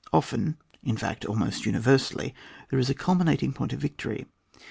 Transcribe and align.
Often, 0.11 0.57
in 0.81 0.97
fact, 0.97 1.25
almost 1.25 1.63
uni 1.67 1.77
versally, 1.77 2.33
there 2.71 2.79
is 2.79 2.89
a 2.89 2.95
culminating 2.95 3.53
point 3.53 3.71
of 3.71 3.79
victory. 3.79 4.25